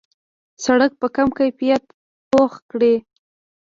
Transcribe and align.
سړک 0.65 0.91
په 1.01 1.07
کم 1.15 1.27
کیفیت 1.39 1.83
پخ 2.31 2.51
کړي. 2.71 2.95